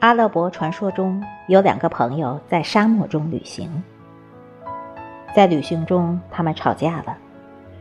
[0.00, 3.70] 阿勒伯传说中有两个朋友在沙漠中旅行，
[5.36, 7.14] 在旅行中他们吵架了，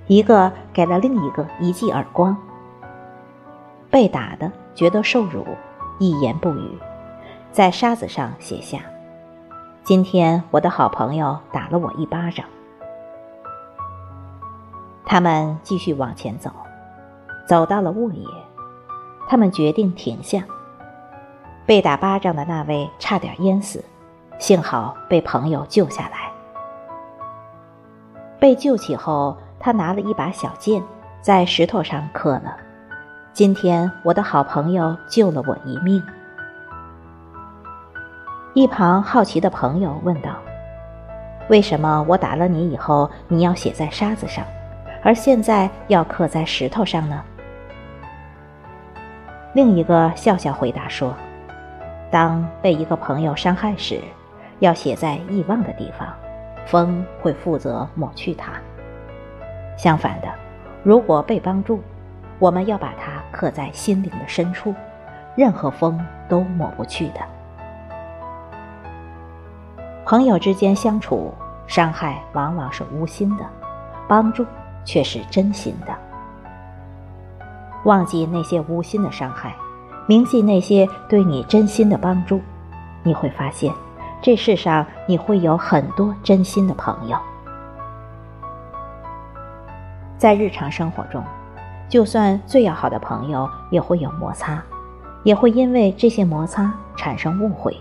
[0.08, 2.36] 一个给了另一个一记耳光。
[3.90, 5.48] 被打的觉得受辱，
[5.98, 6.78] 一言不语，
[7.54, 8.80] 在沙子上写下
[9.82, 12.46] ：“今天我的好朋友打了我一巴掌。”
[15.08, 16.52] 他们继续往前走，
[17.48, 18.28] 走到了沃野，
[19.30, 20.44] 他们决定停下。
[21.70, 23.86] 被打巴掌的那位差点淹死，
[24.40, 26.32] 幸好被朋友救下来。
[28.40, 30.82] 被救起后，他拿了一把小剑，
[31.22, 32.58] 在石头上刻了
[33.34, 36.02] ：“今天我的好朋友救了我一命。”
[38.56, 40.32] 一旁好奇的朋友问道
[41.52, 44.44] ：“为什么我打了你以后，你要写在沙子上，
[45.04, 47.24] 而现在要刻在石头上呢？”
[49.54, 51.14] 另一个笑笑回答说。
[52.12, 54.02] 当被一个朋友伤害时，
[54.60, 56.08] 要写在遗忘的地方，
[56.66, 58.54] 风会负责抹去它。
[59.78, 60.28] 相反的，
[60.84, 61.82] 如果被帮助，
[62.40, 64.74] 我们要把它刻在心灵的深处，
[65.36, 67.22] 任何风都抹不去的。
[70.06, 71.32] 朋友之间相处，
[71.68, 73.46] 伤害往往是无心的，
[74.08, 74.44] 帮助
[74.84, 75.94] 却是真心的。
[77.86, 79.54] 忘记那些无心的伤害。
[80.10, 82.42] 铭记那些对你真心的帮助，
[83.04, 83.72] 你会发现，
[84.24, 87.16] 这世上你会有很多真心的朋友。
[90.18, 91.24] 在日常生活中，
[91.88, 94.60] 就算最要好的朋友也会有摩擦，
[95.22, 97.78] 也会因为这些摩擦产生误会，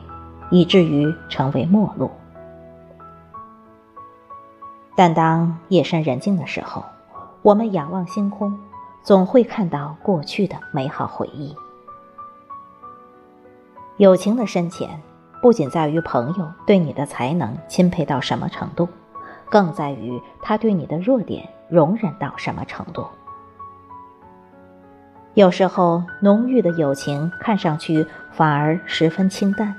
[0.50, 2.10] 以至于成为陌路。
[4.94, 6.84] 但当夜深人静的时候，
[7.40, 8.54] 我们仰望星空，
[9.02, 11.56] 总会看到过去的美好回忆。
[13.98, 14.88] 友情的深浅，
[15.42, 18.88] 不仅在于朋友对你的才能钦佩到什么程度，
[19.50, 23.04] 更在于他对你的弱点容忍到什么程度。
[25.34, 29.74] 有时候，浓郁的友情看上去反而十分清淡，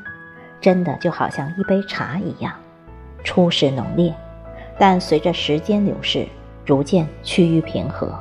[0.59, 2.53] 真的就好像一杯茶一样，
[3.23, 4.13] 初始浓烈，
[4.77, 6.27] 但随着时间流逝，
[6.65, 8.13] 逐渐趋于平和，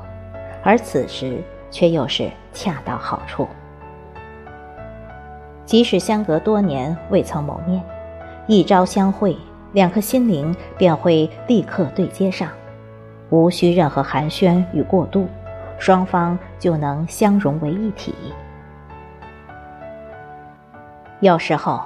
[0.62, 1.42] 而此时
[1.72, 3.48] 却又是恰到好处。
[5.68, 7.84] 即使相隔多年未曾谋面，
[8.46, 9.36] 一朝相会，
[9.72, 12.48] 两颗心灵便会立刻对接上，
[13.28, 15.28] 无需任何寒暄与过渡，
[15.78, 18.14] 双方就能相融为一体。
[21.20, 21.82] 有时候，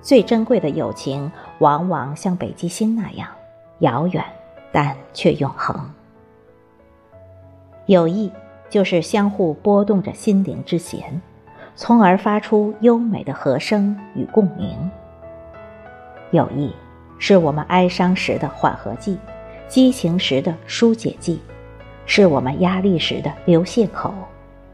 [0.00, 3.26] 最珍贵的友情，往往像北极星那样
[3.80, 4.24] 遥远，
[4.70, 5.76] 但却永恒。
[7.86, 8.30] 友谊
[8.70, 11.20] 就是相互拨动着心灵之弦。
[11.76, 14.76] 从而发出优美的和声与共鸣。
[16.30, 16.74] 友谊
[17.18, 19.18] 是我们哀伤时的缓和剂，
[19.68, 21.40] 激情时的疏解剂，
[22.06, 24.12] 是我们压力时的流泄口，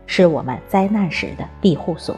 [0.07, 2.17] 是我们灾难时的庇护所，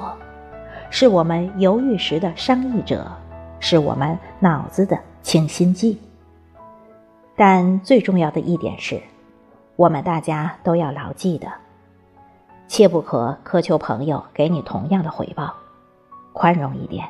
[0.91, 3.11] 是我们犹豫时的商议者，
[3.59, 5.99] 是我们脑子的清新剂。
[7.35, 9.01] 但最重要的一点是，
[9.77, 11.49] 我们大家都要牢记的。
[12.77, 15.55] 切不可苛求朋友给你同样的回报，
[16.33, 17.07] 宽容一点，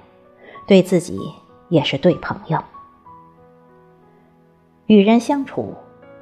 [0.66, 1.18] 对自己
[1.70, 2.62] 也是对朋友。
[4.84, 5.72] 与人相处，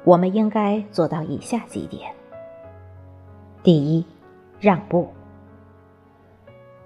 [0.05, 2.13] 我们应该做到以下几点：
[3.63, 4.05] 第一，
[4.61, 5.11] 让步。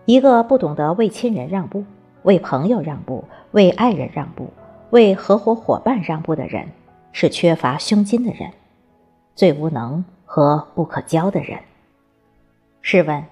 [0.06, 1.85] 一个不懂得为亲人让步、
[2.23, 4.50] 为朋友让步、为爱人让步、
[4.90, 6.67] 为合伙伙伴让步的人，
[7.12, 8.51] 是缺乏胸襟的人，
[9.35, 11.59] 最无能和不可交的人。
[12.90, 13.25] 试问，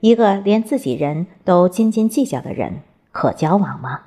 [0.00, 2.82] 一个连自己人都斤斤计较的人，
[3.12, 4.00] 可交往吗？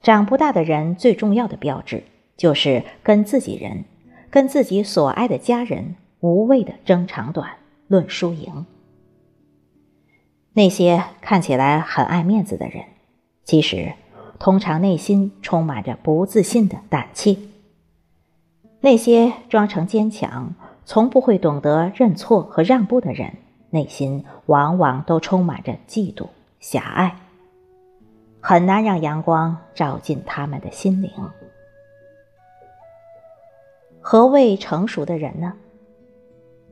[0.00, 2.02] 长不大的人最重要的标志，
[2.36, 3.84] 就是跟自己人、
[4.30, 7.52] 跟自己所爱的家人无谓的争长短、
[7.86, 8.66] 论输赢。
[10.54, 12.82] 那些看起来很爱面子的人，
[13.44, 13.92] 其实
[14.40, 17.38] 通常内心充满着不自信的胆怯。
[18.80, 20.56] 那些装成坚强。
[20.84, 23.32] 从不会懂得认错和让步的人，
[23.70, 26.28] 内心往往都充满着嫉妒、
[26.60, 27.16] 狭隘，
[28.40, 31.10] 很难让阳光照进他们的心灵。
[34.00, 35.54] 何谓成熟的人呢？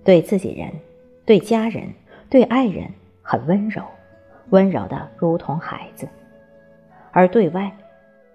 [0.04, 0.70] 对自己人、
[1.24, 1.88] 对家人、
[2.28, 2.90] 对爱人
[3.22, 3.82] 很温柔，
[4.50, 6.06] 温柔的如同孩子；
[7.10, 7.74] 而对外，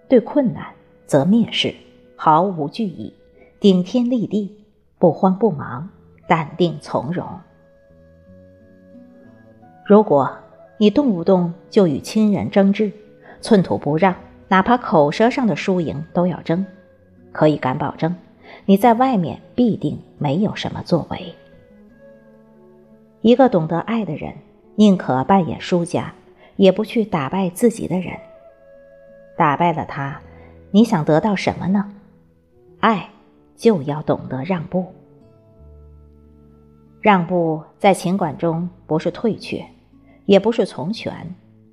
[0.08, 0.66] 对困难
[1.06, 1.72] 则蔑视，
[2.16, 3.14] 毫无惧意，
[3.60, 4.52] 顶天立地。
[4.98, 5.88] 不慌不忙，
[6.26, 7.26] 淡定从容。
[9.86, 10.30] 如果
[10.76, 12.92] 你动不动就与亲人争执，
[13.40, 14.14] 寸土不让，
[14.48, 16.64] 哪怕口舌上的输赢都要争，
[17.32, 18.14] 可以敢保证，
[18.64, 21.34] 你在外面必定没有什么作为。
[23.20, 24.34] 一个懂得爱的人，
[24.76, 26.12] 宁可扮演输家，
[26.56, 28.14] 也不去打败自己的人。
[29.36, 30.20] 打败了他，
[30.70, 31.92] 你想得到什么呢？
[32.80, 33.08] 爱，
[33.58, 34.86] 就要懂得让步。
[37.02, 39.62] 让步在情感中不是退却，
[40.24, 41.12] 也不是从权，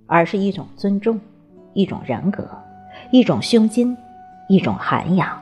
[0.07, 1.19] 而是一种尊重，
[1.73, 2.47] 一种人格，
[3.11, 3.95] 一种胸襟，
[4.49, 5.41] 一种涵养。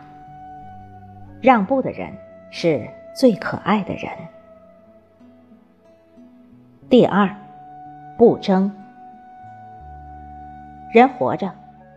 [1.41, 2.13] 让步的人
[2.51, 4.11] 是最可爱的人。
[6.89, 7.29] 第二，
[8.17, 8.71] 不争。
[10.93, 11.51] 人活着，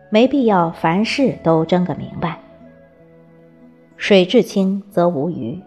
[0.09, 2.37] 没必要凡事都争个明白。
[3.97, 5.61] 水至清则无鱼，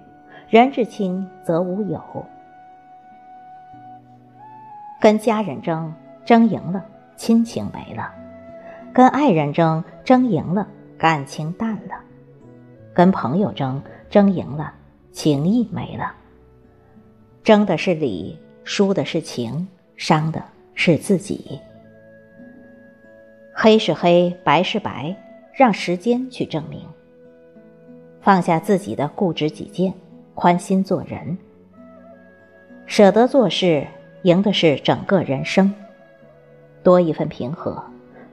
[0.48, 2.00] 人至清则无友。
[5.00, 5.92] 跟家人争，
[6.24, 6.84] 争赢了，
[7.16, 8.10] 亲情没了；
[8.92, 10.66] 跟爱人争，争赢了，
[10.96, 11.96] 感情淡了；
[12.94, 14.72] 跟朋友争，争赢了，
[15.12, 16.14] 情谊没了。
[17.42, 18.38] 争的是理。
[18.62, 19.66] 输的是情，
[19.96, 20.40] 伤的
[20.74, 21.58] 是自己。
[23.52, 25.16] 黑是黑，白是白，
[25.52, 26.86] 让时间去证明。
[28.20, 29.92] 放下自己的固执己见，
[30.34, 31.36] 宽心做人，
[32.86, 33.86] 舍得做事，
[34.22, 35.72] 赢的是整个人生。
[36.82, 37.82] 多一份平和，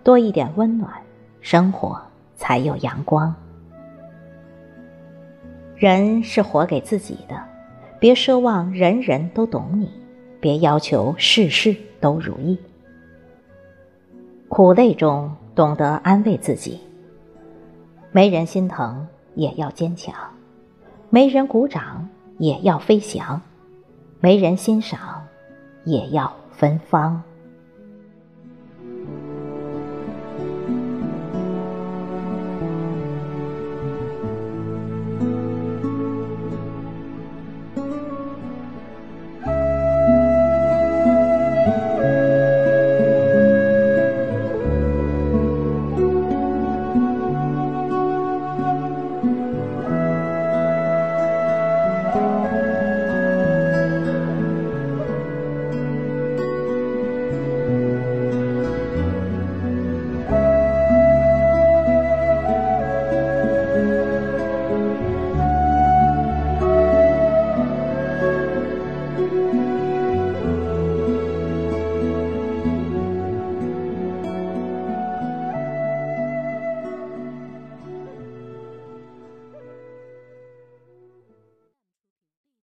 [0.04, 0.92] 多一点温暖，
[1.42, 2.01] 生活
[2.36, 3.34] 才有阳光。
[5.75, 7.42] 人是活给自己的，
[8.00, 9.92] 别奢望人人都懂你。
[10.40, 12.57] 别要求事事都如意，
[14.48, 16.80] 苦累中懂得安慰自己。
[18.12, 19.07] 没人心疼
[19.38, 20.16] 也要坚强，
[21.12, 23.39] 没人鼓掌也要飞翔，
[24.19, 25.00] 没人欣赏
[25.86, 27.22] 也要芬芳。